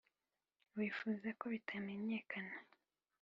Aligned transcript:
wifuza 0.75 1.27
ko 1.39 1.45
bitamenyekana 1.53 2.55